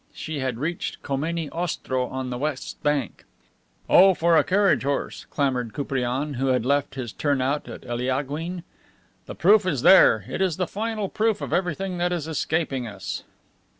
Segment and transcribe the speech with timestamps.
[0.15, 3.23] She had reached Kameny Ostrow on the west bank.
[3.87, 7.83] "Oh, for a carriage, a horse!" clamored Koupriane, who had left his turn out at
[7.85, 8.63] Eliaguine.
[9.27, 10.25] "The proof is there.
[10.27, 13.21] It is the final proof of everything that is escaping us!"